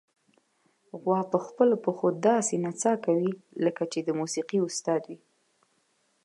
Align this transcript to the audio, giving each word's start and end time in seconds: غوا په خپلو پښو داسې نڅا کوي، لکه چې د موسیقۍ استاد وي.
غوا 1.01 1.19
په 1.31 1.37
خپلو 1.45 1.75
پښو 1.85 2.07
داسې 2.27 2.53
نڅا 2.65 2.93
کوي، 3.05 3.31
لکه 3.65 3.83
چې 3.91 3.99
د 4.03 4.09
موسیقۍ 4.19 4.59
استاد 4.67 5.01
وي. 5.09 5.19